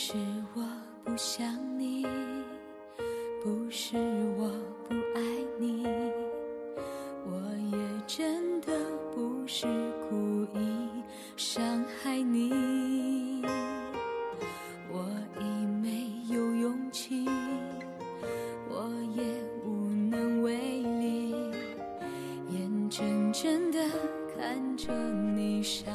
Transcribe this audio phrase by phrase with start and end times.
[0.00, 0.14] 是
[0.54, 0.62] 我
[1.04, 1.44] 不想
[1.76, 2.06] 你，
[3.42, 3.96] 不是
[4.38, 4.48] 我
[4.88, 5.20] 不爱
[5.58, 5.84] 你，
[7.26, 7.36] 我
[7.72, 7.76] 也
[8.06, 8.68] 真的
[9.12, 9.66] 不是
[10.08, 10.88] 故意
[11.36, 13.42] 伤害你。
[14.88, 15.04] 我
[15.40, 17.28] 已没有勇气，
[18.70, 19.24] 我也
[19.64, 21.34] 无能为力，
[22.52, 23.80] 眼睁睁的
[24.36, 24.94] 看着
[25.34, 25.92] 你伤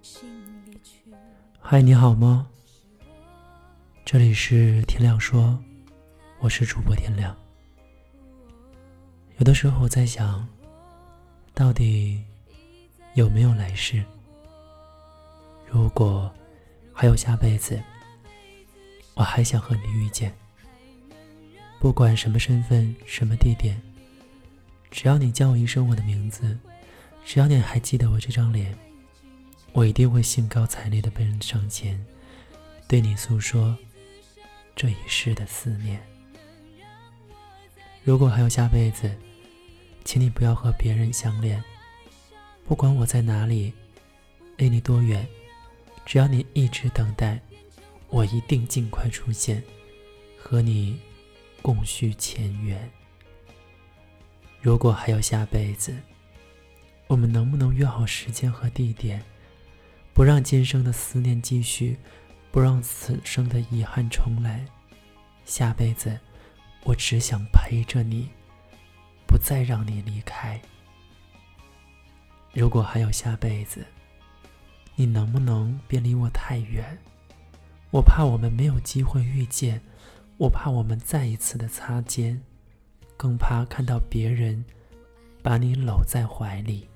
[0.00, 0.30] 心
[0.66, 1.12] 离去。
[1.58, 2.46] 嗨，你好吗？
[4.04, 5.58] 这里是天亮说，
[6.38, 7.34] 我是主播天亮。
[9.38, 10.46] 有的时候我在想，
[11.54, 12.22] 到底
[13.14, 14.04] 有没有来世？
[15.66, 16.30] 如果
[16.92, 17.82] 还有下辈子，
[19.14, 20.30] 我还想和你遇见。
[21.80, 23.80] 不管什么身份、什么地点，
[24.90, 26.58] 只要你叫我一声我的名字，
[27.24, 28.76] 只要你还记得我这张脸，
[29.72, 31.98] 我一定会兴高采烈的奔上前，
[32.86, 33.76] 对你诉说
[34.76, 36.00] 这一世的思念。
[38.02, 39.10] 如果还有下辈子，
[40.04, 41.62] 请你不要和别人相恋，
[42.66, 43.72] 不管我在哪里，
[44.56, 45.26] 离你多远，
[46.04, 47.40] 只要你一直等待，
[48.08, 49.62] 我一定尽快出现，
[50.38, 51.00] 和你
[51.62, 52.90] 共续前缘。
[54.60, 55.96] 如果还有下辈子，
[57.06, 59.22] 我们能不能约好时间和地点，
[60.12, 61.96] 不让今生的思念继续，
[62.54, 64.64] 不让此生的遗憾重来？
[65.44, 66.16] 下辈子，
[66.84, 68.30] 我只想陪着你，
[69.26, 70.62] 不再让你离开。
[72.52, 73.84] 如果还有下辈子，
[74.94, 76.96] 你能不能别离我太远？
[77.90, 79.80] 我怕我们没有机会遇见，
[80.36, 82.40] 我怕我们再一次的擦肩，
[83.16, 84.64] 更怕看到别人
[85.42, 86.88] 把你搂在怀里。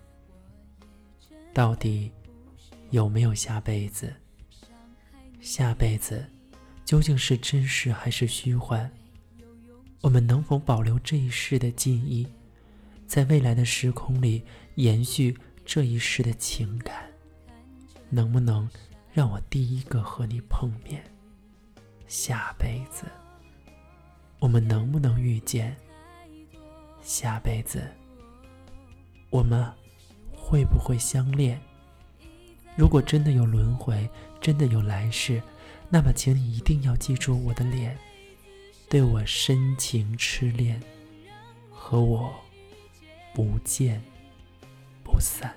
[1.52, 2.12] 到底
[2.90, 4.14] 有没有下辈子？
[5.50, 6.22] 下辈子
[6.84, 8.90] 究竟是真实还是虚幻？
[10.02, 12.28] 我们能否保留这一世的记忆，
[13.06, 14.42] 在未来的时空里
[14.74, 17.10] 延续这一世的情感？
[18.10, 18.68] 能不能
[19.10, 21.02] 让我第一个和你碰面？
[22.06, 23.06] 下辈子
[24.40, 25.74] 我们能不能遇见？
[27.00, 27.82] 下辈子
[29.30, 29.66] 我们
[30.30, 31.58] 会不会相恋？
[32.78, 34.08] 如果真的有轮回，
[34.40, 35.42] 真的有来世，
[35.90, 37.98] 那么请你一定要记住我的脸，
[38.88, 40.80] 对我深情痴恋，
[41.72, 42.32] 和我
[43.34, 44.00] 不见
[45.02, 45.52] 不散。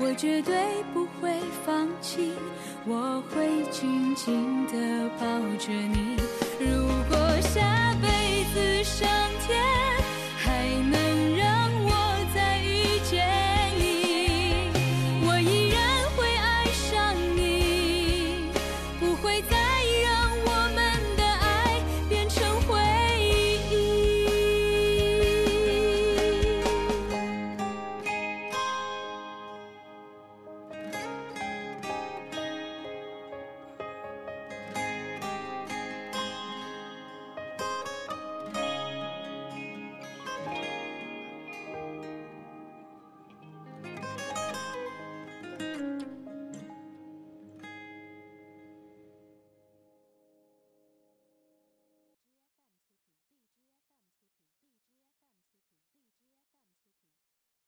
[0.00, 0.54] 我绝对
[0.94, 1.32] 不会
[1.66, 2.32] 放弃，
[2.86, 5.26] 我会紧紧地抱
[5.58, 6.16] 着你。